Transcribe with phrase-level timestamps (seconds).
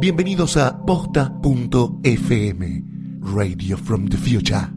[0.00, 1.24] Bienvenidos a posta.fm,
[3.20, 4.68] Radio from the Future.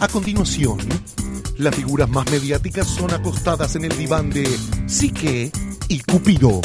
[0.00, 0.78] A continuación,
[1.58, 4.46] las figuras más mediáticas son acostadas en el diván de
[4.86, 5.52] Psique
[5.88, 6.62] y Cupido.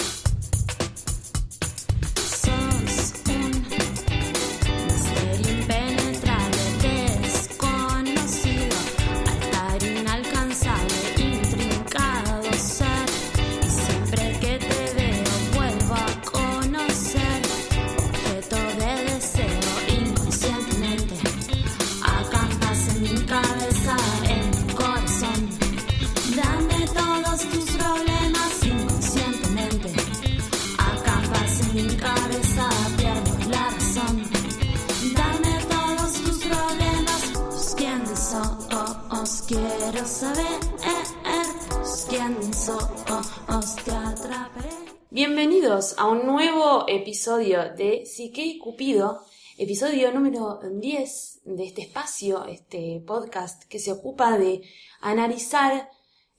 [45.09, 49.21] Bienvenidos a un nuevo episodio de Psique y Cupido,
[49.57, 54.63] episodio número 10 de este espacio, este podcast que se ocupa de
[54.99, 55.89] analizar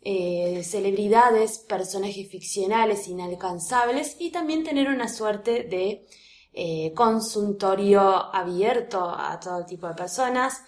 [0.03, 6.07] eh, celebridades, personajes ficcionales inalcanzables y también tener una suerte de
[6.53, 8.03] eh, consultorio
[8.35, 10.61] abierto a todo tipo de personas.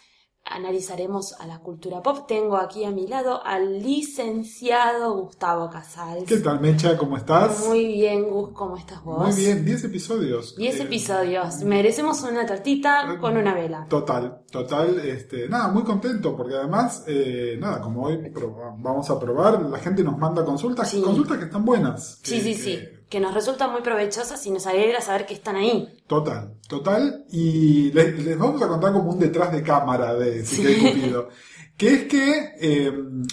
[0.48, 2.26] Analizaremos a la cultura pop.
[2.28, 6.24] Tengo aquí a mi lado al licenciado Gustavo Casals.
[6.24, 6.96] ¿Qué tal, Mecha?
[6.96, 7.66] ¿Cómo estás?
[7.66, 9.18] Muy bien, Gus, ¿cómo estás vos?
[9.26, 10.54] Muy bien, 10 episodios.
[10.56, 11.62] 10 Eh, episodios.
[11.64, 13.86] Merecemos una tortita con una vela.
[13.88, 18.32] Total, total, este, nada, muy contento, porque además, eh, nada, como hoy
[18.78, 21.02] vamos a probar, la gente nos manda consultas, Sí.
[21.02, 22.20] consultas que están buenas.
[22.22, 22.78] Sí, sí, que- sí.
[23.08, 26.02] Que nos resultan muy provechosas y nos alegra saber que están ahí.
[26.06, 30.72] Total, total, y les, les vamos a contar como un detrás de cámara de Psique
[30.72, 31.28] y Cupido,
[31.76, 32.92] que es que eh,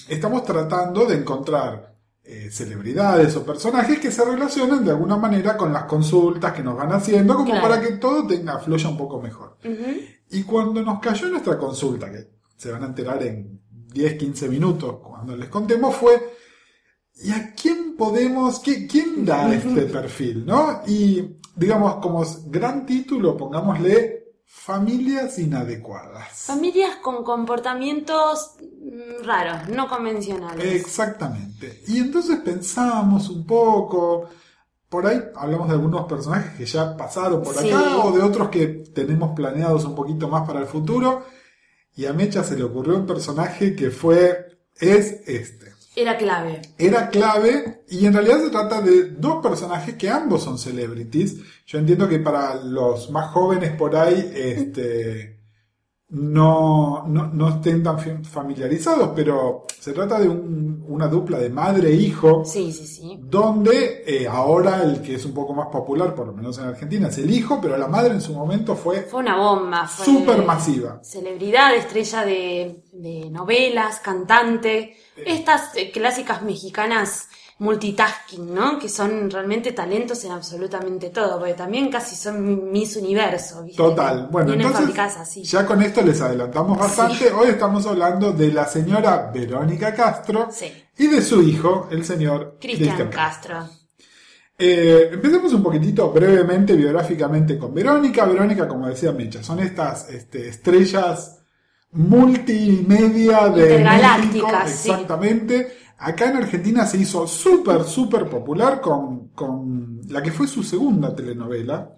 [0.10, 5.74] estamos tratando de encontrar eh, celebridades o personajes que se relacionen de alguna manera con
[5.74, 7.62] las consultas que nos van haciendo, como Claro.
[7.68, 9.58] para que todo tenga, fluya un poco mejor.
[10.30, 14.98] Y cuando nos cayó nuestra consulta, que se van a enterar en 10, 15 minutos
[15.04, 16.14] cuando les contemos, fue,
[17.16, 20.46] ¿y a quién podemos, qué- quién da este perfil?
[20.46, 20.82] ¿no?
[20.88, 26.30] Y digamos, como gran título, pongámosle Familias inadecuadas.
[26.46, 30.76] Familias con comportamientos mm, raros, no convencionales.
[30.76, 31.82] Exactamente.
[31.88, 34.30] Y entonces pensábamos un poco,
[34.90, 37.70] por ahí hablamos de algunos personajes que ya pasaron por Sí.
[37.72, 41.26] acá o de otros que tenemos planeados un poquito más para el futuro.
[41.96, 45.73] Y a Mecha se le ocurrió un personaje que fue, es este.
[45.96, 46.62] Era clave.
[46.78, 51.38] Era clave y en realidad se trata de dos personajes que ambos son celebrities.
[51.68, 55.40] Yo entiendo que para los más jóvenes por ahí, este,
[56.10, 61.90] no, no, no estén tan familiarizados, pero se trata de un- una dupla de madre
[61.90, 63.18] e hijo, Sí, sí, sí.
[63.20, 67.08] donde eh, ahora el que es un poco más popular, por lo menos en Argentina,
[67.08, 69.88] es el hijo, pero la madre en su momento fue Fue una bomba.
[69.88, 71.00] Fue súper masiva.
[71.04, 74.96] Celebridad, estrella de, de novelas, cantante.
[75.16, 77.28] Estas eh, clásicas mexicanas
[77.60, 78.80] multitasking, ¿no?
[78.80, 83.78] Que son realmente talentos en absolutamente todo, porque también casi son Miss Universo, ¿viste?
[83.78, 84.28] Total.
[84.32, 85.44] Bueno, Vienen entonces así.
[85.44, 87.32] ya con esto les adelantamos bastante.
[87.32, 90.72] Hoy estamos hablando de la señora Verónica Castro Sí.
[90.98, 93.70] y de su hijo, el señor Cristian Castro.
[94.58, 98.26] Eh, empecemos un poquitito brevemente, biográficamente con Verónica.
[98.26, 101.43] Verónica, como decía Mecha, son estas este, estrellas
[101.94, 104.90] multimedia de México, sí.
[104.90, 105.78] exactamente.
[105.98, 111.16] Acá en Argentina se hizo súper, súper popular con, con la que fue su segunda
[111.16, 111.96] telenovela,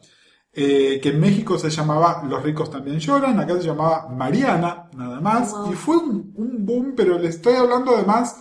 [0.53, 5.19] eh, que en México se llamaba Los ricos también lloran, acá se llamaba Mariana, nada
[5.21, 5.71] más, Wow.
[5.71, 8.37] y fue un, un boom, pero le estoy hablando además,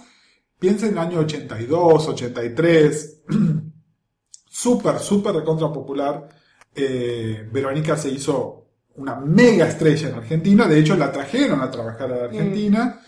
[0.59, 3.23] piensen en el año 82, 83,
[4.49, 6.29] súper, súper recontra popular.
[6.75, 8.64] Eh, Verónica se hizo
[8.97, 13.01] una mega estrella en Argentina, de hecho la trajeron a trabajar a la Argentina,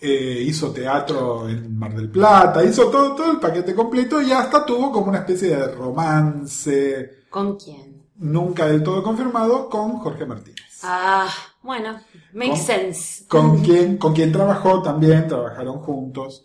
[0.00, 4.64] eh, hizo teatro en Mar del Plata, hizo todo, todo el paquete completo y hasta
[4.64, 8.02] tuvo como una especie de romance, ¿Con quién?
[8.16, 10.58] nunca del todo confirmado, con Jorge Martínez.
[10.82, 11.28] Ah,
[11.62, 11.98] bueno,
[12.32, 13.24] makes Con- sense.
[13.26, 16.44] con quien, con quien trabajó también, trabajaron juntos.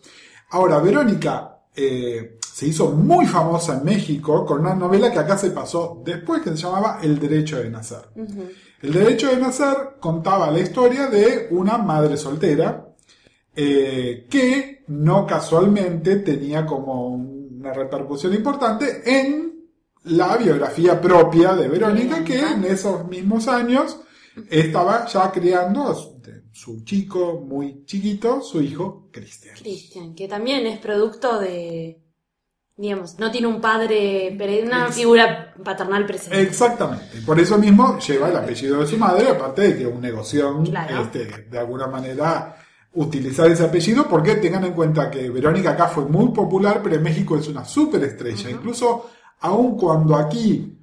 [0.52, 5.50] Ahora, Verónica eh, se hizo muy famosa en México con una novela que acá se
[5.52, 8.10] pasó después que se llamaba El Derecho de Nacer.
[8.84, 12.94] El Derecho de Nacer contaba la historia de una madre soltera
[13.56, 19.70] eh, que no casualmente tenía como una repercusión importante en
[20.04, 24.02] la biografía propia de Verónica, que en esos mismos años
[24.50, 26.22] estaba ya criando a su,
[26.52, 29.56] su chico muy chiquito, su hijo Cristian.
[29.56, 32.02] Cristian, que también es producto de,
[32.76, 36.42] digamos, no tiene un padre, pero una Ex- figura paternal presente.
[36.42, 37.22] Exactamente.
[37.26, 40.64] Por eso mismo lleva el apellido de su madre, aparte de que es un negocio,
[40.64, 41.02] Claro.
[41.04, 42.58] este, de alguna manera,
[42.94, 47.04] utilizar ese apellido, porque tengan en cuenta que Verónica acá fue muy popular, pero en
[47.04, 48.50] México es una superestrella.
[48.50, 49.10] Incluso,
[49.42, 50.80] aun cuando aquí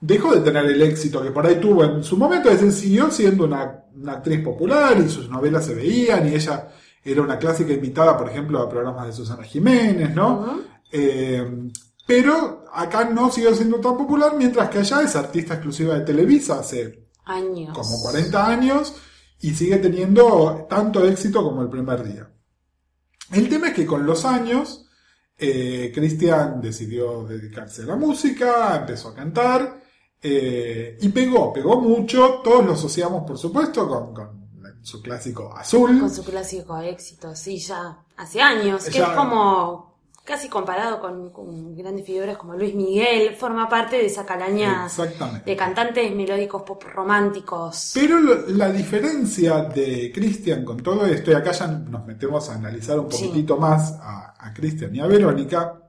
[0.00, 3.10] dejó de tener el éxito que por ahí tuvo en su momento, es decir, siguió
[3.10, 6.68] siendo una, una actriz popular y sus novelas se veían y ella
[7.04, 10.60] era una clásica invitada, por ejemplo, a programas de Susana Jiménez, ¿no?
[10.92, 11.70] Eh,
[12.06, 16.60] pero acá no siguió siendo tan popular, mientras que allá es artista exclusiva de Televisa
[16.60, 17.76] hace Años.
[17.76, 18.94] como 40 años
[19.40, 22.30] y sigue teniendo tanto éxito como el primer día.
[23.32, 24.86] El tema es que con los años,
[25.36, 29.82] eh, Cristian decidió dedicarse a la música, empezó a cantar
[30.22, 32.40] eh, y pegó, pegó mucho.
[32.42, 34.48] Todos lo asociamos, por supuesto, con, con
[34.82, 36.00] su clásico azul.
[36.00, 39.87] Con su clásico éxito, sí, ya hace años, que Ya- es como
[40.28, 44.86] casi comparado con, con grandes figuras como Luis Miguel, forma parte de esa calaña
[45.46, 47.92] de cantantes melódicos pop románticos.
[47.94, 52.56] Pero lo- la diferencia de Cristian con todo esto, y acá ya nos metemos a
[52.56, 53.24] analizar un Sí.
[53.24, 55.80] poquitito más a, a Cristian y a Verónica,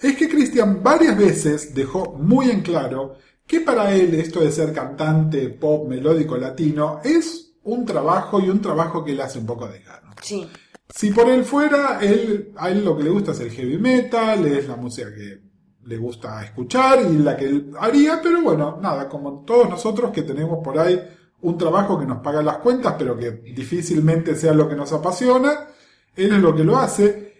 [0.00, 3.16] es que Cristian varias veces dejó muy en claro
[3.46, 8.60] que para él esto de ser cantante pop melódico latino es un trabajo y un
[8.60, 10.10] trabajo que le hace un poco de gano.
[10.22, 10.48] Sí,
[10.94, 14.44] Si por él fuera, él, a él lo que le gusta es el heavy metal,
[14.46, 15.40] es la música que
[15.84, 20.22] le gusta escuchar y la que él haría, pero bueno, nada, como todos nosotros que
[20.22, 21.00] tenemos por ahí
[21.40, 25.66] un trabajo que nos paga las cuentas, pero que difícilmente sea lo que nos apasiona,
[26.14, 27.31] él es lo que lo hace.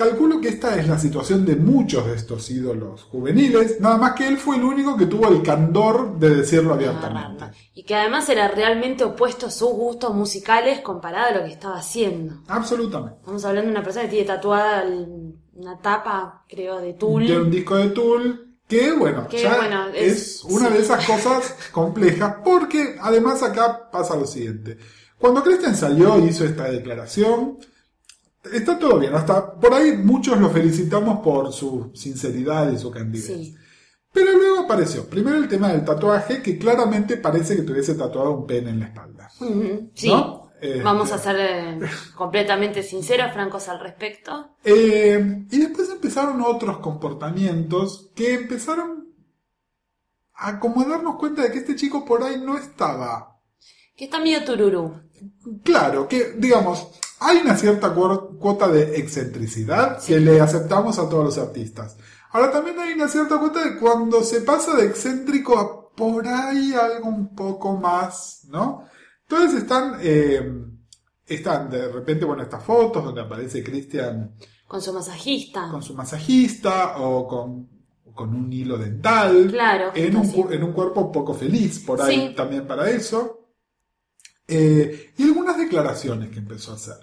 [0.00, 4.26] Calculo que esta es la situación de muchos de estos ídolos juveniles, nada más que
[4.26, 7.18] él fue el único que tuvo el candor de decirlo abiertamente.
[7.44, 7.52] agarrarla.
[7.74, 11.76] Y que además era realmente opuesto a sus gustos musicales comparado a lo que estaba
[11.78, 12.42] haciendo.
[12.48, 13.18] Absolutamente.
[13.20, 14.84] Estamos hablando de una persona que tiene tatuada
[15.54, 17.26] una tapa, creo, de tul.
[17.26, 20.74] de un disco de Tool que bueno, Que, ya bueno, es, es- una sí.
[20.74, 24.78] de esas cosas complejas porque además acá pasa lo siguiente.
[25.18, 27.58] Cuando Christian salió y hizo esta declaración,
[28.52, 33.26] está todo bien, hasta por ahí muchos lo felicitamos por su sinceridad y su candidez.
[33.26, 33.56] Sí.
[34.12, 38.46] Pero luego apareció, primero el tema del tatuaje, que claramente parece que tuviese tatuado un
[38.46, 39.30] pene en la espalda.
[39.94, 40.08] Sí.
[40.08, 40.50] ¿No?
[40.62, 41.78] Eh, Vamos a ser eh,
[42.16, 44.56] completamente sinceros, francos al respecto.
[44.62, 49.08] Eh, y después empezaron otros comportamientos que empezaron
[50.34, 53.38] a como darnos cuenta de que este chico por ahí no estaba
[53.96, 55.00] Que está medio tururú.
[55.64, 56.88] Claro, que digamos,
[57.20, 61.96] hay una cierta cuota de excentricidad que le aceptamos a todos los artistas.
[62.32, 66.72] Ahora también hay una cierta cuota de cuando se pasa de excéntrico a por ahí
[66.72, 68.84] algo un poco más, ¿no?
[69.28, 70.40] Entonces están, eh,
[71.26, 74.34] están de repente, bueno, estas fotos donde aparece Cristian
[74.66, 75.68] Con su masajista.
[75.70, 77.68] con su masajista o con,
[78.14, 79.48] con un hilo dental.
[79.50, 82.34] Claro, En un, en un cuerpo poco feliz, por ahí Sí.
[82.34, 83.39] también para eso.
[84.50, 86.96] Eh, y algunas declaraciones que empezó a hacer.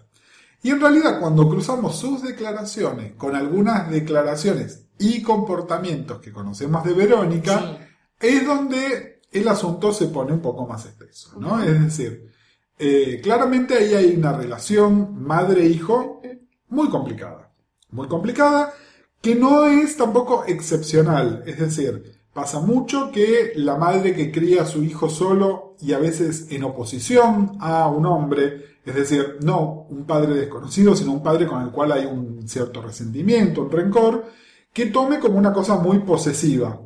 [0.62, 6.94] Y en realidad cuando cruzamos sus declaraciones con algunas declaraciones y comportamientos que conocemos de
[6.94, 8.28] Verónica, Sí.
[8.28, 11.64] es donde el asunto se pone un poco más espeso, ¿no?
[11.64, 12.32] Es decir,
[12.80, 16.22] eh, claramente ahí hay una relación madre-hijo
[16.70, 17.52] muy complicada.
[17.92, 18.74] Muy complicada,
[19.22, 21.44] que no es tampoco excepcional.
[21.46, 25.98] Es decir, pasa mucho que la madre que cría a su hijo solo y a
[25.98, 31.48] veces en oposición a un hombre, es decir, no un padre desconocido, sino un padre
[31.48, 34.26] con el cual hay un cierto resentimiento, un rencor,
[34.72, 36.80] que tome como una cosa muy posesiva.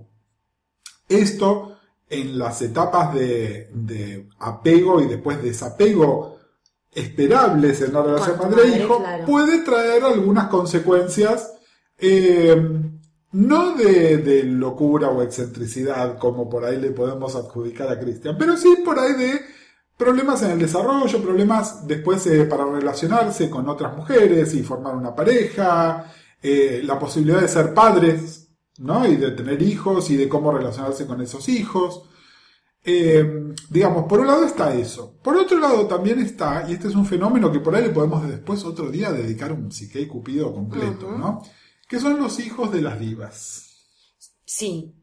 [1.09, 1.75] Esto
[2.07, 6.37] en las etapas de, de apego y después desapego
[6.93, 9.25] esperables en la relación madre-hijo madre, claro.
[9.25, 11.51] puede traer algunas consecuencias
[11.97, 12.55] eh,
[13.33, 18.57] no de, de locura o excentricidad como por ahí le podemos adjudicar a Cristian, pero
[18.57, 19.41] sí por ahí de
[20.01, 25.13] problemas en el desarrollo, problemas después eh, para relacionarse con otras mujeres y formar una
[25.13, 26.11] pareja,
[26.41, 29.05] eh, la posibilidad de ser padres, ¿no?
[29.05, 32.01] Y de tener hijos y de cómo relacionarse con esos hijos.
[32.83, 35.19] Eh, digamos, por un lado está eso.
[35.21, 38.27] Por otro lado también está, y este es un fenómeno que por ahí le podemos
[38.27, 41.11] después otro día dedicar un psique y cupido completo.
[41.11, 41.43] ¿no?
[41.91, 43.67] Que son los hijos de las divas.
[44.45, 44.93] Sí.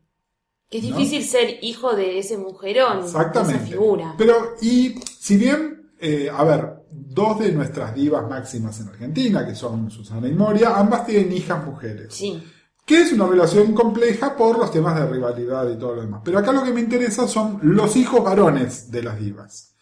[0.70, 0.96] Que es ¿No?
[0.96, 3.66] difícil ser hijo de ese mujerón, de esa Exactamente.
[3.66, 4.14] figura.
[4.16, 9.54] Pero, y si bien, eh, a ver, dos de nuestras divas máximas en Argentina, que
[9.54, 12.14] son Susana y Moria, ambas tienen hijas mujeres.
[12.14, 12.42] Sí.
[12.86, 16.22] que es una relación compleja por los temas de rivalidad y todo lo demás.
[16.24, 19.74] Pero acá lo que me interesa son los hijos varones de las divas.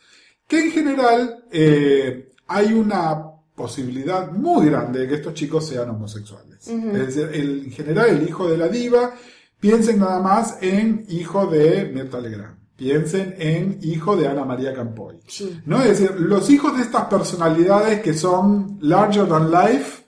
[0.48, 3.22] que en general eh, hay una
[3.56, 6.68] posibilidad muy grande de que estos chicos sean homosexuales.
[6.68, 9.14] Es decir, el- en general el hijo de la diva,
[9.58, 15.16] piensen nada más en hijo de Mirta Legrand, piensen en hijo de Ana María Campoy.
[15.26, 15.60] Sí.
[15.64, 15.82] ¿no?
[15.82, 20.04] Es decir, los hijos de estas personalidades que son larger than life,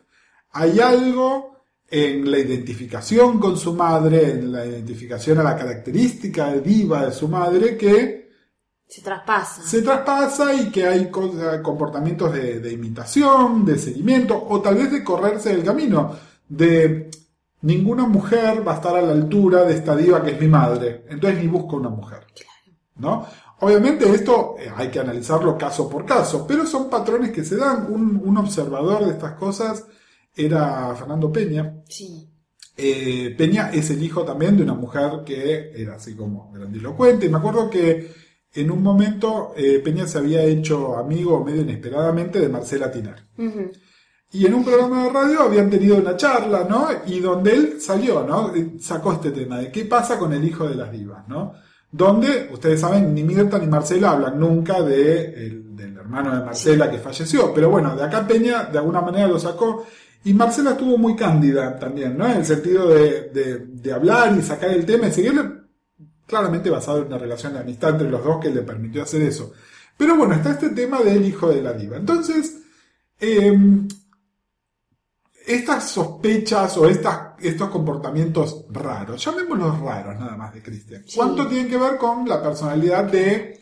[0.52, 1.57] hay algo
[1.90, 7.28] en la identificación con su madre, en la identificación a la característica diva de su
[7.28, 8.17] madre, que
[8.88, 9.62] Se traspasa.
[9.62, 15.04] se traspasa y que hay comportamientos de, de imitación, de seguimiento, o tal vez de
[15.04, 16.16] correrse del camino,
[16.49, 17.11] de
[17.62, 21.04] ninguna mujer va a estar a la altura de esta diva que es mi madre,
[21.09, 22.26] entonces ni busco una mujer.
[22.97, 23.26] ¿no?
[23.61, 27.92] Obviamente esto eh, hay que analizarlo caso por caso, pero son patrones que se dan.
[27.92, 29.85] Un, un observador de estas cosas
[30.35, 31.75] era Fernando Peña.
[31.88, 32.28] Sí.
[32.76, 37.26] Eh, Peña es el hijo también de una mujer que era así como grandilocuente.
[37.26, 42.40] Y me acuerdo que en un momento eh, Peña se había hecho amigo medio inesperadamente
[42.40, 43.17] de Marcela Tiner.
[43.37, 43.71] Ujú.
[44.31, 46.88] Y en un programa de radio habían tenido una charla, ¿no?
[47.07, 48.55] Y donde él salió, ¿no?
[48.55, 51.55] Eh, Sacó este tema de qué pasa con el hijo de las divas, ¿no?
[51.90, 56.90] Donde, ustedes saben, ni Mirta ni Marcela hablan nunca de el- del hermano de Marcela
[56.90, 57.55] que falleció.
[57.55, 59.87] Pero bueno, de acá Peña de alguna manera lo sacó.
[60.25, 62.26] Y Marcela estuvo muy cándida también, ¿no?
[62.26, 65.43] En el sentido de, de- de hablar y sacar el tema y seguirle,
[66.28, 69.52] claramente basado en una relación de amistad entre los dos que le permitió hacer eso.
[69.97, 71.97] Pero bueno, está este tema del hijo de la diva.
[71.97, 72.58] Entonces,
[73.18, 73.88] em,
[75.47, 81.16] estas sospechas o estas, estos comportamientos raros, llamémoslos raros nada más de Cristian, Sí.
[81.16, 83.54] ¿cuánto tienen que ver con la personalidad de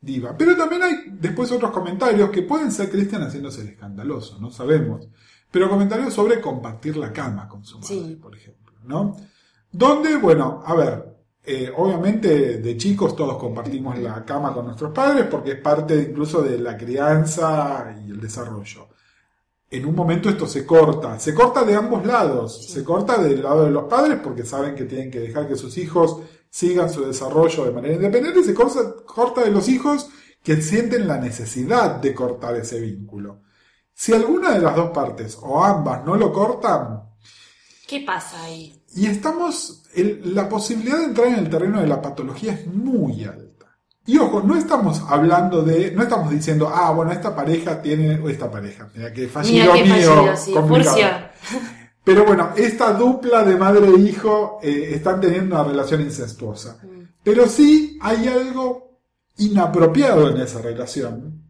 [0.00, 0.36] Diva?
[0.36, 5.08] Pero también hay después otros comentarios que pueden ser Cristian haciéndose el escandaloso, no sabemos.
[5.50, 8.18] Pero comentarios sobre compartir la cama con su madre, Sí.
[8.20, 9.16] por ejemplo, ¿no?
[9.70, 11.11] Donde, bueno, a ver,
[11.44, 16.42] eh, obviamente de chicos todos compartimos la cama con nuestros padres porque es parte incluso
[16.42, 18.88] de la crianza y el desarrollo.
[19.70, 22.72] En un momento esto se corta, se corta de ambos lados, Sí.
[22.74, 25.76] se corta del lado de los padres porque saben que tienen que dejar que sus
[25.78, 26.18] hijos
[26.50, 30.08] sigan su desarrollo de manera independiente y se corta, corta de los hijos
[30.42, 33.40] que sienten la necesidad de cortar ese vínculo.
[33.94, 37.02] Si alguna de las dos partes o ambas no lo cortan,
[37.86, 38.81] ¿Qué pasa ahí?
[38.94, 43.24] Y estamos, el- la posibilidad de entrar en el terreno de la patología es muy
[43.24, 43.78] alta.
[44.04, 48.28] Y ojo, no estamos hablando de, no estamos diciendo, ah, bueno, esta pareja tiene, o
[48.28, 50.52] esta pareja, mira que fallido Mira mío, fallido, sí.
[50.52, 50.96] complicado.
[52.04, 56.78] Pero bueno, esta dupla de madre e hijo eh, están teniendo una relación incestuosa.
[56.82, 57.02] Mm.
[57.22, 58.98] Pero sí hay algo
[59.36, 61.40] inapropiado en esa relación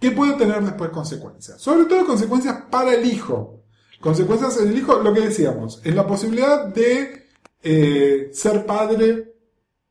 [0.00, 1.60] que puede tener después consecuencias.
[1.60, 3.63] Sobre todo consecuencias para el hijo.
[4.00, 7.26] Consecuencias en el hijo, lo que decíamos, en la posibilidad de
[7.62, 9.32] eh, ser padre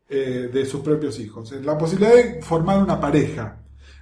[0.10, 3.60] eh, de sus propios hijos, en la posibilidad de formar una pareja.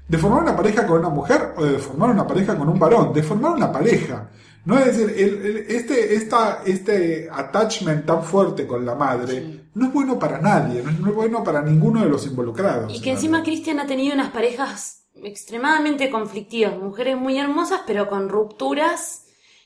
[0.07, 3.13] De formar una pareja con una mujer o de formar una pareja con un varón,
[3.13, 4.29] de formar una pareja.
[4.65, 9.61] No es decir, el- el- este, esta, este attachment tan fuerte con la madre Sí.
[9.73, 12.93] no es bueno para nadie, no es, no es bueno para ninguno de los involucrados.
[12.93, 13.41] Y que en encima.
[13.41, 19.25] Cristian ha tenido unas parejas extremadamente conflictivas, mujeres muy hermosas, pero con rupturas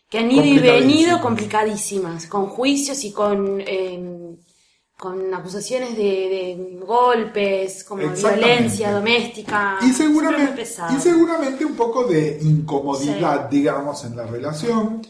[0.09, 2.27] que han ido y venido Complicadísimas.
[2.27, 4.35] con juicios y con, eh,
[4.97, 9.77] con acusaciones de, de golpes, como violencia doméstica.
[9.81, 10.95] Y seguramente, pesado.
[10.95, 15.01] y seguramente un poco de incomodidad, digamos, en la relación.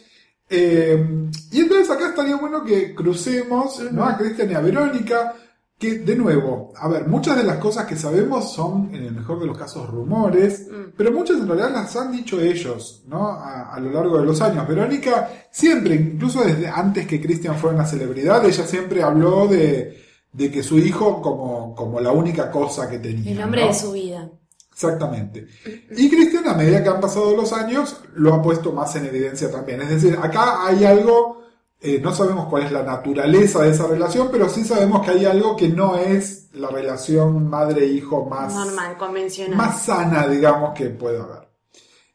[0.49, 1.03] Eh,
[1.51, 4.05] y entonces acá estaría bueno que crucemos ¿no?
[4.05, 5.35] a Cristian y a Verónica,
[5.77, 9.39] que de nuevo, a ver, muchas de las cosas que sabemos son, en el mejor
[9.39, 10.93] de los casos, rumores, Mm.
[10.97, 13.27] pero muchas en realidad las han dicho ellos, ¿no?
[13.27, 14.65] A, a lo largo de los años.
[14.67, 20.01] Verónica siempre, incluso desde antes que Cristian fuera una celebridad, ella siempre habló de,
[20.31, 23.31] de que su hijo como, como la única cosa que tenía.
[23.33, 23.67] El hombre ¿no?
[23.67, 24.29] de su vida.
[24.71, 25.47] Exactamente.
[25.91, 29.49] Y Cristian, a medida que han pasado los años, lo ha puesto más en evidencia
[29.49, 29.81] también.
[29.81, 31.44] Es decir, acá hay algo,
[31.85, 35.25] eh, no sabemos cuál es la naturaleza de esa relación, pero sí sabemos que hay
[35.25, 39.55] algo que no es la relación madre-hijo más, Normal, convencional.
[39.55, 41.45] más sana, digamos, que pueda haber.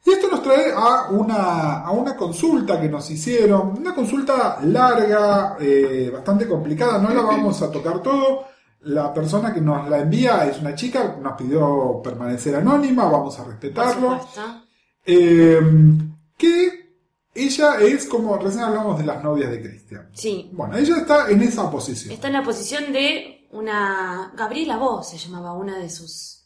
[0.04, 5.56] Y esto nos trae a una, a una consulta que nos hicieron, una consulta larga,
[5.60, 8.46] eh, bastante complicada, no la vamos a tocar todo.
[8.80, 13.42] La persona que nos la envía es una chica, nos pidió permanecer anónima, vamos a
[13.42, 14.20] por respetarlo.
[15.04, 15.60] Eh,
[16.36, 16.79] que
[17.46, 20.08] ella es como, recién hablamos de las novias de Cristian.
[20.12, 20.50] Sí.
[20.52, 22.12] Bueno, ella está en esa posición.
[22.12, 24.32] Está en la posición de una.
[24.36, 26.39] Gabriela Voz se llamaba una de sus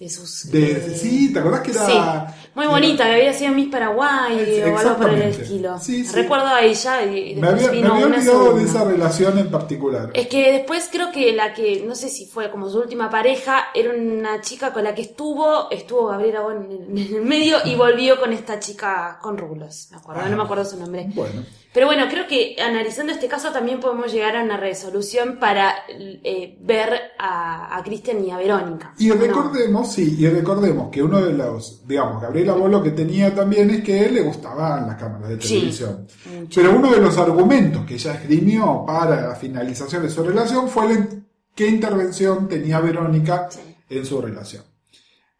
[0.00, 0.50] de sus...
[0.50, 1.86] De, eh, sí, ¿te acordás que era...
[1.86, 5.78] Sí, muy bonita, que había sido Miss Paraguay Es- o algo por el estilo.
[5.78, 6.16] Sí, sí.
[6.16, 9.38] Recuerdo a ella y Me después había, me vino había una olvidado de esa relación
[9.38, 10.10] en particular.
[10.14, 13.66] Es que después creo que la que, no sé si fue como su última pareja,
[13.74, 17.74] era una chica con la que estuvo, estuvo Gabriela Bon en, en el medio y
[17.76, 21.10] volvió con esta chica con rulos, me acuerdo, no me acuerdo su nombre.
[21.14, 21.42] Bueno,
[21.72, 26.58] Pero bueno, creo que analizando este caso también podemos llegar a una resolución para eh,
[26.60, 28.92] ver a, a Cristian y a Verónica.
[28.98, 33.32] y recordemos, sí, y recordemos que uno de los, digamos, Gabriela Bo lo que tenía
[33.32, 36.08] también es que le gustaban las cámaras de televisión.
[36.52, 40.88] Pero uno de los argumentos que ella esgrimió para la finalización de su relación fue
[40.92, 41.06] la
[41.54, 43.60] qué intervención tenía Verónica Sí.
[43.90, 44.64] en su relación.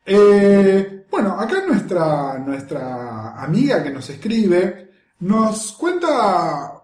[0.07, 4.90] Eh, bueno, acá nuestra, nuestra amiga que nos escribe
[5.21, 6.83] nos cuenta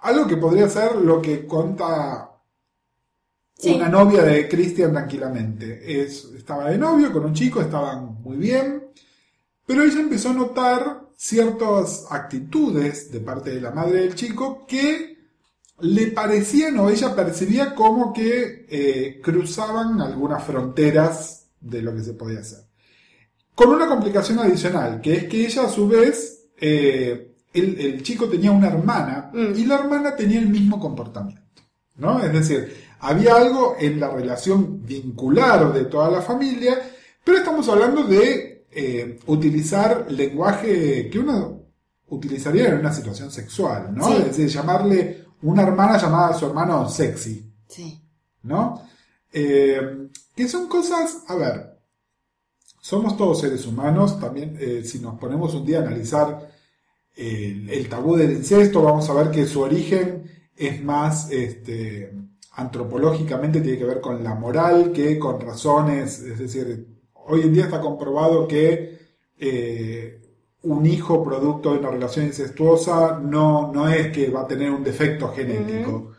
[0.00, 2.30] algo que podría ser lo que cuenta
[3.58, 3.74] Sí.
[3.74, 6.02] una novia de Christian tranquilamente.
[6.02, 8.90] Es, estaba de novio con un chico, estaban muy bien,
[9.64, 15.16] pero ella empezó a notar ciertas actitudes de parte de la madre del chico que
[15.80, 22.12] le parecían o ella percibía como que eh, cruzaban algunas fronteras de lo que se
[22.12, 22.60] podía hacer.
[23.54, 28.26] Con una complicación adicional, que es que ella a su vez, eh, el, el chico
[28.28, 29.54] tenía una hermana Mm.
[29.56, 31.42] y la hermana tenía el mismo comportamiento.
[31.96, 32.22] ¿no?
[32.22, 36.78] Es decir, había algo en la relación vincular de toda la familia,
[37.24, 41.62] pero estamos hablando de eh, utilizar lenguaje que uno
[42.08, 44.06] utilizaría en una situación sexual, ¿no?
[44.08, 44.12] Sí.
[44.18, 48.00] Es decir, llamarle una hermana llamada a su hermano sexy, Sí.
[48.42, 48.82] ¿no?
[49.32, 51.78] Eh, que son cosas, a ver,
[52.80, 56.48] somos todos seres humanos, también eh, si nos ponemos un día a analizar
[57.16, 62.12] el, el tabú del incesto, vamos a ver que su origen es más este,
[62.52, 67.64] antropológicamente, tiene que ver con la moral que con razones, es decir, hoy en día
[67.64, 68.98] está comprobado que
[69.38, 70.20] eh,
[70.62, 74.82] un hijo producto de una relación incestuosa no, no es que va a tener un
[74.82, 76.12] defecto genético.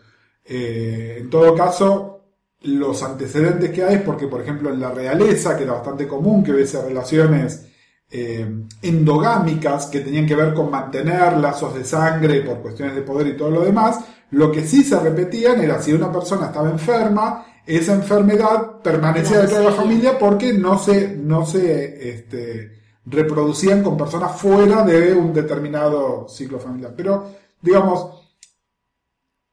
[0.46, 2.22] Eh, en todo caso,
[2.62, 6.44] los antecedentes que hay es porque, por ejemplo, en la realeza, que era bastante común
[6.44, 7.68] que hubiese relaciones
[8.10, 13.28] eh, endogámicas que tenían que ver con mantener lazos de sangre por cuestiones de poder
[13.28, 14.00] y todo lo demás,
[14.32, 19.60] lo que sí se repetían era si una persona estaba enferma, esa enfermedad permanecía dentro
[19.60, 22.72] de la familia porque no se, no se este,
[23.06, 26.94] reproducían con personas fuera de un determinado ciclo familiar.
[26.96, 27.30] Pero,
[27.62, 28.26] digamos,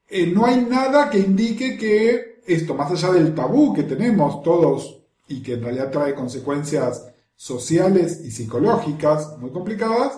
[0.07, 5.01] eh, no hay nada que indique que esto, más allá del tabú que tenemos todos
[5.27, 10.17] y que en realidad trae consecuencias sociales y psicológicas muy complicadas,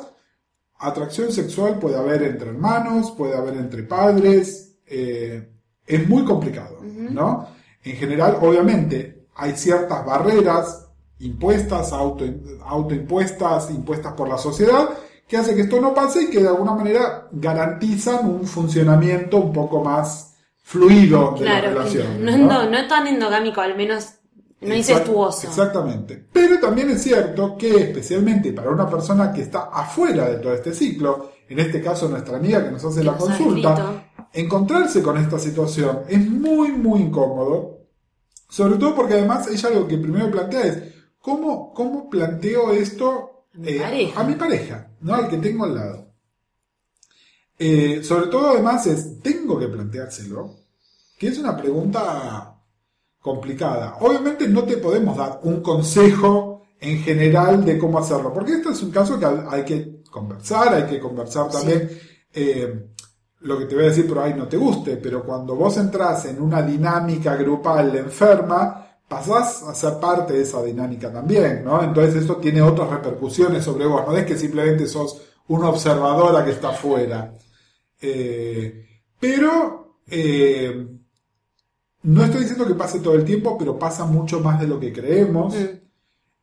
[0.80, 5.51] atracción sexual puede haber entre hermanos, puede haber entre padres, eh,
[5.86, 7.47] es muy complicado, ¿no?
[7.84, 10.88] En general, obviamente, hay ciertas barreras
[11.19, 12.25] impuestas, auto,
[12.65, 14.89] autoimpuestas, impuestas por la sociedad,
[15.27, 19.51] que hace que esto no pase y que de alguna manera garantizan un funcionamiento un
[19.53, 22.25] poco más fluido de la Claro, que relación.
[22.25, 24.15] no, no, no tan endogámico, al menos
[24.62, 25.48] no incestuoso.
[25.48, 26.26] Exactamente.
[26.34, 30.74] Pero también es cierto que especialmente para una persona que está afuera de todo este
[30.74, 35.17] ciclo, en este caso nuestra amiga que nos hace Que la nos consulta, encontrarse con
[35.17, 37.78] esta situación es muy, muy incómodo.
[38.50, 40.84] Sobre todo porque además ella lo que primero plantea es,
[41.20, 44.22] ¿cómo, cómo planteo esto A mi eh, pareja.
[44.22, 44.91] a mi pareja?
[45.02, 45.13] ¿no?
[45.13, 46.13] Al que tengo al lado.
[47.60, 50.56] Eh, sobre todo además es, ¿tengo que planteárselo?
[51.17, 52.57] Que es una pregunta
[53.28, 53.98] complicada.
[54.00, 58.82] Obviamente no te podemos dar un consejo en general de cómo hacerlo, porque esto es
[58.82, 61.90] un caso que hay que conversar, hay que conversar también
[62.34, 62.92] eh,
[63.42, 66.26] lo que te voy a decir por ahí no te guste, pero cuando vos entras
[66.26, 71.84] en una dinámica grupal enferma, pasás a ser parte de esa dinámica también, ¿no?
[71.84, 76.52] Entonces esto tiene otras repercusiones sobre vos, no es que simplemente sos una observadora que
[76.52, 77.34] está fuera.
[78.00, 78.86] Eh,
[79.20, 80.97] pero eh,
[82.08, 84.93] no estoy diciendo que pase todo el tiempo, pero pasa mucho más de lo que
[84.93, 85.54] creemos.
[85.54, 85.65] Mm.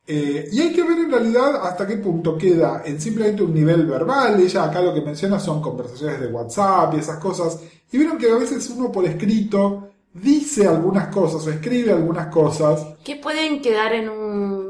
[0.07, 3.87] Eh, y hay que ver en realidad hasta qué punto queda en simplemente un nivel
[3.87, 4.39] verbal.
[4.39, 7.59] Ella acá lo que menciona son conversaciones de WhatsApp y esas cosas.
[7.91, 12.85] Y vieron que a veces uno por escrito dice algunas cosas o escribe algunas cosas.
[13.03, 14.64] Que pueden quedar en un.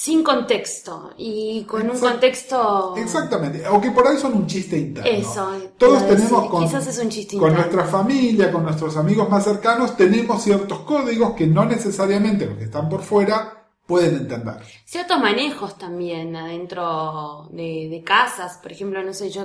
[0.00, 2.94] Sin contexto y con un contexto.
[2.96, 3.68] Exactamente.
[3.68, 5.10] O que por ahí son un chiste interno.
[5.10, 9.28] Eso, Todos decir, tenemos con, quizás es un chiste con nuestra familia, con nuestros amigos
[9.28, 14.54] más cercanos, tenemos ciertos códigos que no necesariamente los que están por fuera pueden entender.
[14.86, 19.44] Ciertos manejos también adentro de, de casas, por ejemplo, no sé, yo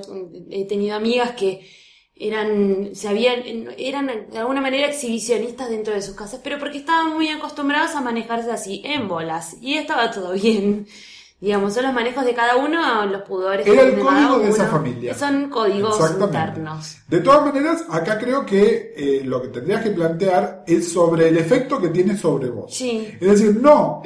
[0.49, 1.67] he tenido amigas que
[2.17, 3.41] eran, se habían,
[3.77, 8.01] eran de alguna manera exhibicionistas dentro de sus casas, pero porque estaban muy acostumbrados a
[8.01, 10.87] manejarse así, en bolas, y estaba todo bien.
[11.37, 14.49] Digamos, son los manejos de cada uno, los pudores Era el tiene cada código de
[14.49, 14.71] esa uno.
[14.71, 15.13] familia.
[15.13, 16.97] Son códigos internos.
[17.09, 21.37] De todas maneras, acá creo que eh, lo que tendrías que plantear es sobre el
[21.37, 22.73] efecto que tiene sobre vos.
[22.73, 23.09] Sí.
[23.19, 24.01] Es decir, no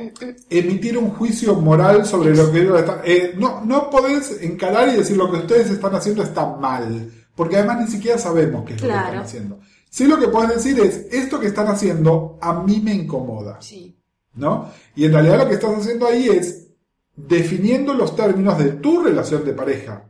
[0.50, 3.02] emitir un juicio moral sobre lo que ellos están.
[3.06, 7.12] eh, no, no podés encarar y decir lo que ustedes están haciendo está mal.
[7.40, 9.60] Porque además ni siquiera sabemos qué es lo que están haciendo.
[9.90, 13.62] Sí lo que podés decir es, esto que están haciendo a mí me incomoda.
[13.62, 13.96] Sí.
[14.34, 14.70] ¿no?
[14.94, 16.68] Y en realidad lo que estás haciendo ahí es
[17.16, 20.04] definiendo los términos de tu relación de pareja,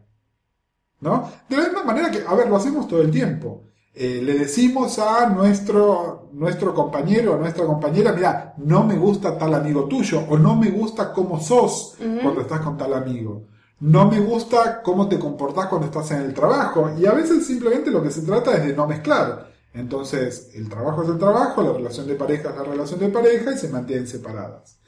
[1.01, 1.29] ¿no?
[1.47, 3.65] De la misma manera que, a ver, lo hacemos todo el tiempo.
[3.93, 9.53] Eh, le decimos a nuestro, nuestro compañero o nuestra compañera, mira, no me gusta tal
[9.53, 13.43] amigo tuyo, o no me gusta cómo sos cuando estás con tal amigo.
[13.79, 16.91] No me gusta cómo te comportás cuando estás en el trabajo.
[16.99, 19.51] Y a veces simplemente lo que se trata es de no mezclar.
[19.73, 23.53] Entonces, el trabajo es el trabajo, la relación de pareja es la relación de pareja
[23.53, 24.79] y se mantienen separadas.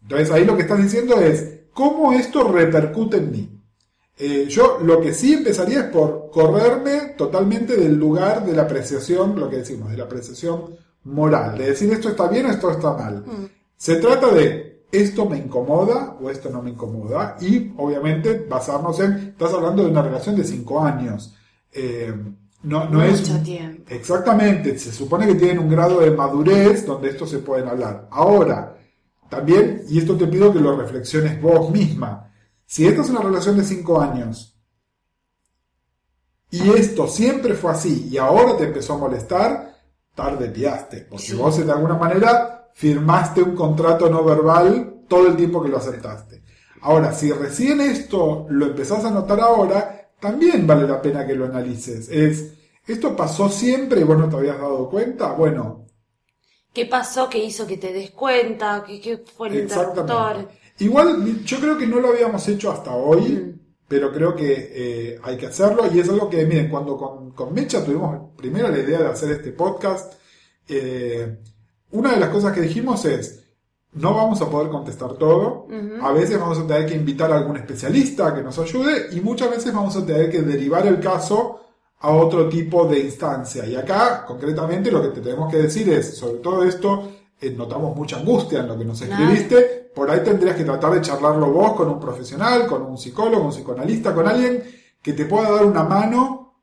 [0.00, 3.62] Entonces, ahí lo que estás diciendo es, ¿cómo esto repercute en mí?
[4.16, 9.38] Eh, yo lo que sí empezaría es por correrme totalmente del lugar de la apreciación,
[9.38, 12.94] lo que decimos, de la apreciación moral, de decir esto está bien o esto está
[12.94, 13.24] mal.
[13.76, 19.12] Se trata de esto me incomoda o esto no me incomoda y obviamente basarnos en,
[19.28, 21.34] estás hablando de una relación de cinco años.
[21.72, 22.14] Eh,
[22.62, 23.84] no, no es Mucho tiempo.
[23.88, 28.08] Exactamente, se supone que tienen un grado de madurez donde esto se pueden hablar.
[28.10, 28.76] Ahora,
[29.28, 32.32] también, y esto te pido que lo reflexiones vos misma,
[32.64, 34.58] si esta es una relación de 5 años
[36.50, 39.74] y esto siempre fue así y ahora te empezó a molestar,
[40.14, 41.34] tarde piaste, porque Sí.
[41.36, 46.42] vos de alguna manera firmaste un contrato no verbal todo el tiempo que lo aceptaste.
[46.82, 51.46] Ahora, si recién esto lo empezás a notar ahora, también vale la pena que lo
[51.46, 52.08] analices.
[52.08, 52.54] Es,
[52.86, 55.32] ¿esto pasó siempre y vos no te habías dado cuenta?
[55.32, 55.86] Bueno,
[56.72, 58.84] ¿Qué pasó que hizo que te des cuenta?
[58.86, 60.48] ¿Qué, qué fue el interruptor?
[60.78, 63.58] Igual yo creo que no lo habíamos hecho hasta hoy, Mm.
[63.88, 67.52] pero creo que eh, hay que hacerlo y es algo que, miren, cuando con, con
[67.54, 70.14] Mecha tuvimos primero la idea de hacer este podcast,
[70.68, 71.38] eh,
[71.90, 73.44] una de las cosas que dijimos es,
[73.92, 75.66] no vamos a poder contestar todo,
[76.02, 79.50] a veces vamos a tener que invitar a algún especialista que nos ayude y muchas
[79.50, 81.60] veces vamos a tener que derivar el caso
[82.00, 83.66] a otro tipo de instancia.
[83.66, 87.08] Y acá, concretamente, lo que te tenemos que decir es, sobre todo esto,
[87.40, 91.00] eh, notamos mucha angustia en lo que nos escribiste, por ahí tendrías que tratar de
[91.00, 94.62] charlarlo vos con un profesional, con un psicólogo, un psicoanalista, con alguien
[95.02, 96.62] que te pueda dar una mano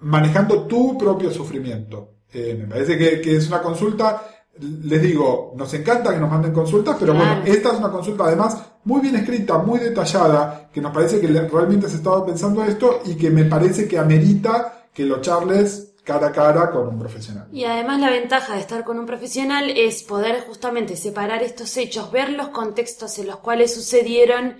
[0.00, 2.16] manejando tu propio sufrimiento.
[2.32, 4.22] Eh, me parece que, que es una consulta,
[4.60, 7.40] les digo, nos encanta que nos manden consultas, pero Claro.
[7.40, 11.26] bueno, esta es una consulta además muy bien escrita, muy detallada, que nos parece que
[11.26, 16.28] realmente se estaba pensando esto y que me parece que amerita que lo charles cara
[16.28, 17.48] a cara con un profesional.
[17.52, 22.10] Y además la ventaja de estar con un profesional es poder justamente separar estos hechos,
[22.10, 24.56] ver los contextos en los cuales sucedieron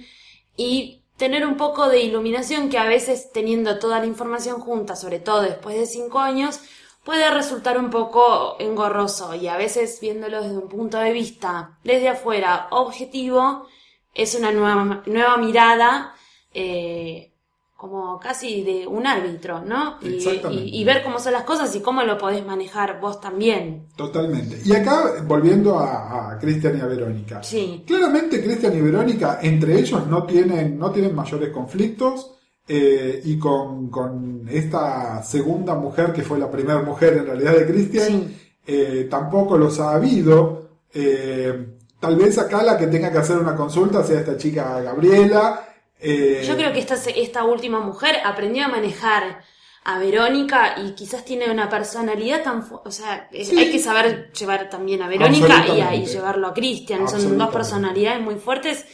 [0.57, 5.21] y tener un poco de iluminación que a veces teniendo toda la información junta, sobre
[5.21, 6.61] todo después de cinco años,
[7.09, 12.11] puede resultar un poco engorroso y a veces viéndolo desde un punto de vista desde
[12.11, 13.67] afuera objetivo
[14.15, 16.13] es una nueva, nueva mirada
[16.53, 17.33] eh,
[17.77, 19.97] como casi de un árbitro, ¿no?
[20.03, 20.65] Y, Exactamente.
[20.65, 23.87] y- y ver cómo son las cosas y cómo lo podés manejar vos también.
[23.97, 24.61] Totalmente.
[24.65, 27.43] Y acá, volviendo a, a Cristian y a Verónica.
[27.43, 27.85] Sí.
[27.87, 32.33] Claramente Cristian y Verónica, entre ellos, no tienen, no tienen mayores conflictos.
[32.69, 37.67] Eh, y con, con esta segunda mujer, que fue la primera mujer en realidad de
[37.67, 38.37] Cristian, Sí.
[38.67, 40.69] eh, tampoco los ha habido.
[40.93, 41.67] Eh,
[41.99, 45.65] tal vez acá la que tenga que hacer una consulta sea esta chica Gabriela.
[46.01, 49.43] eh, Yo creo que esta, se- esta última mujer aprendió a manejar
[49.85, 52.63] a Verónica y quizás tiene una personalidad tan...
[52.85, 53.59] O sea, Sí.
[53.59, 56.13] hay que saber llevar también a Verónica y, a, y Absolutamente.
[56.13, 57.09] llevarlo a Cristian.
[57.09, 58.85] Son dos personalidades muy fuertes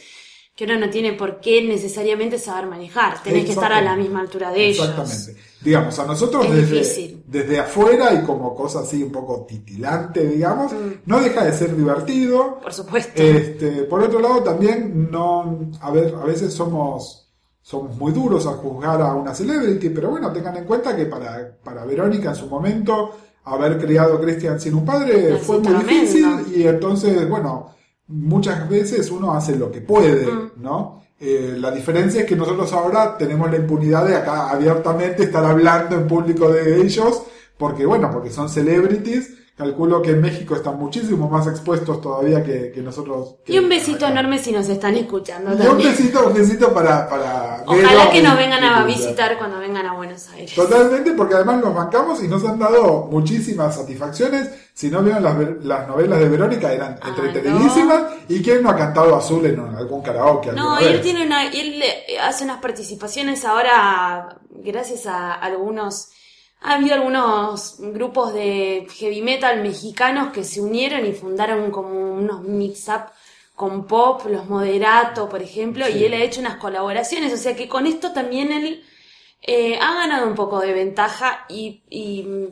[0.55, 3.21] que uno no tiene por qué necesariamente saber manejar.
[3.21, 4.87] Tenés que estar a la misma altura de ellos.
[4.87, 5.35] Exactamente.
[5.61, 10.71] Digamos, a nosotros Es desde, desde afuera y como cosa así un poco titilante, digamos,
[10.71, 11.01] Mm.
[11.07, 12.59] no deja de ser divertido.
[12.61, 13.21] Por supuesto.
[13.21, 17.27] Este, por otro lado, también no, a ver, a veces somos,
[17.61, 21.57] somos muy duros al juzgar a una celebrity, pero bueno, tengan en cuenta que para,
[21.63, 23.11] para Verónica en su momento,
[23.43, 27.74] haber criado a Christian sin un padre fue muy difícil y entonces, bueno,
[28.07, 30.27] muchas veces uno hace lo que puede.
[30.57, 31.03] ¿no?
[31.19, 35.95] Eh, la diferencia es que nosotros ahora tenemos la impunidad de acá abiertamente estar hablando
[35.95, 37.23] en público de ellos,
[37.57, 42.71] porque bueno, porque son celebrities Calculo que en México están muchísimo más expuestos todavía que,
[42.73, 43.37] que nosotros.
[43.47, 44.11] Y un besito acá.
[44.11, 45.91] enorme si nos están escuchando Y un también.
[45.91, 47.07] besito, un besito para.
[47.07, 50.53] para Ojalá que nos vengan a visitar cuando vengan a Buenos Aires.
[50.53, 54.49] Totalmente, porque además nos bancamos y nos han dado muchísimas satisfacciones.
[54.73, 58.03] Si no vieron las, las novelas de Verónica, eran Ah, entretenidísimas.
[58.27, 60.51] ¿Y quién no ha cantado azul en algún karaoke?
[60.51, 61.81] No, él tiene una, él
[62.21, 66.09] hace unas participaciones ahora, gracias a algunos,
[66.61, 72.41] ha habido algunos grupos de heavy metal mexicanos que se unieron y fundaron como unos
[72.43, 73.11] mix-up
[73.55, 75.93] con pop, los Moderato, por ejemplo, Sí.
[75.99, 78.83] y él ha hecho unas colaboraciones, o sea que con esto también él
[79.41, 82.45] eh, ha ganado un poco de ventaja y, y, mm,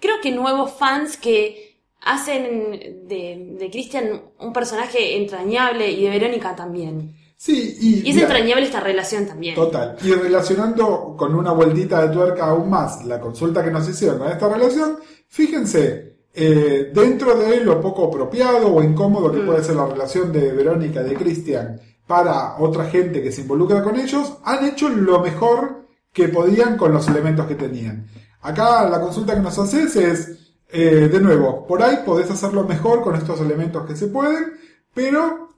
[0.00, 6.56] creo que nuevos fans que hacen de, de Christian un personaje entrañable y de Verónica
[6.56, 7.14] también.
[7.36, 9.54] Sí, y, Y es entrañable esta relación también.
[9.54, 9.96] Total.
[10.02, 14.28] Y relacionando con una vueltita de tuerca aún más la consulta que nos hicieron con
[14.32, 19.32] esta relación, fíjense, eh, dentro de lo poco apropiado o incómodo Mm.
[19.34, 23.40] que puede ser la relación de Verónica y de Cristian para otra gente que se
[23.42, 28.06] involucra con ellos, han hecho lo mejor que podían con los elementos que tenían.
[28.40, 33.02] Acá la consulta que nos haces es, eh, de nuevo, por ahí podés hacerlo mejor
[33.02, 34.52] con estos elementos que se pueden,
[34.94, 35.48] pero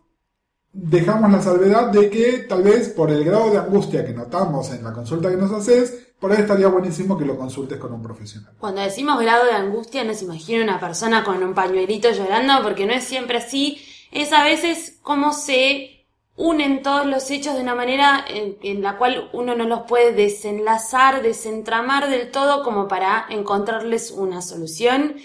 [0.72, 4.82] dejamos la salvedad de que tal vez por el grado de angustia que notamos en
[4.82, 8.52] la consulta que nos haces, por ahí estaría buenísimo que lo consultes con un profesional.
[8.58, 12.86] Cuando decimos grado de angustia, no se imagina una persona con un pañuelito llorando, porque
[12.86, 13.80] no es siempre así.
[14.12, 16.06] Es a veces como se
[16.36, 21.22] unen todos los hechos de una manera en la cual uno no los puede desenlazar,
[21.22, 25.16] desentramar del todo como para encontrarles una solución.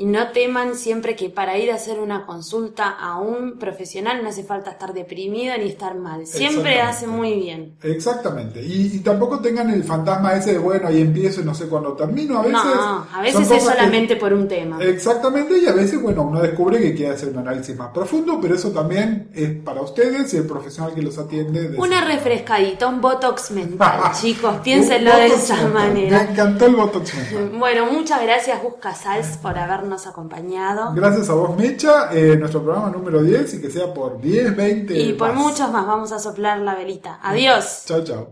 [0.00, 4.30] Y no teman siempre que para ir a hacer una consulta a un profesional no
[4.30, 6.26] hace falta estar deprimido ni estar mal.
[6.26, 7.74] Siempre hace muy bien.
[7.82, 8.62] Exactamente.
[8.62, 11.92] Y, y tampoco tengan el fantasma ese de, bueno, ahí empiezo y no sé cuándo
[11.92, 12.38] termino.
[12.38, 14.82] A veces, No, a veces es que- solamente por un tema.
[14.82, 18.54] Exactamente, y a veces, bueno, uno descubre que quiere hacer un análisis más profundo, pero
[18.54, 21.68] eso también es para ustedes y el profesional que los atiende.
[21.68, 25.72] de Una refrescadita, un botox mental, chicos, piénsenlo de esa mental.
[25.74, 26.22] manera.
[26.24, 27.58] Me encantó el botox mental.
[27.58, 29.58] Bueno, muchas gracias Gus Casals por
[29.90, 30.92] habernos acompañado.
[30.94, 34.98] Gracias a vos, Mecha, eh, nuestro programa número 10 y que sea por 10, 20.
[34.98, 35.42] Y por más.
[35.42, 37.18] muchos más vamos a soplar la velita.
[37.22, 37.84] Adiós.
[37.86, 38.28] Chao, chao.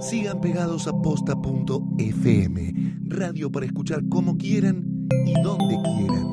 [0.00, 2.74] Sigan pegados a posta.fm,
[3.08, 6.32] radio para escuchar como quieran y donde quieran.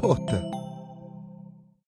[0.00, 0.42] Posta.